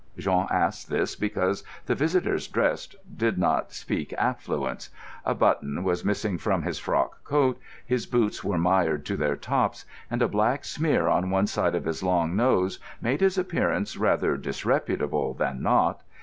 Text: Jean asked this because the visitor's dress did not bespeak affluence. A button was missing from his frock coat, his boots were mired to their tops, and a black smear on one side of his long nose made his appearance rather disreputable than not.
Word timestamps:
Jean 0.17 0.47
asked 0.49 0.89
this 0.89 1.15
because 1.15 1.63
the 1.85 1.93
visitor's 1.93 2.47
dress 2.47 2.87
did 3.15 3.37
not 3.37 3.67
bespeak 3.67 4.11
affluence. 4.13 4.89
A 5.25 5.35
button 5.35 5.83
was 5.83 6.03
missing 6.03 6.39
from 6.39 6.63
his 6.63 6.79
frock 6.79 7.23
coat, 7.23 7.59
his 7.85 8.07
boots 8.07 8.43
were 8.43 8.57
mired 8.57 9.05
to 9.05 9.15
their 9.15 9.35
tops, 9.35 9.85
and 10.09 10.23
a 10.23 10.27
black 10.27 10.65
smear 10.65 11.07
on 11.07 11.29
one 11.29 11.45
side 11.45 11.75
of 11.75 11.85
his 11.85 12.01
long 12.01 12.35
nose 12.35 12.79
made 12.99 13.21
his 13.21 13.37
appearance 13.37 13.95
rather 13.95 14.37
disreputable 14.37 15.35
than 15.35 15.61
not. 15.61 16.01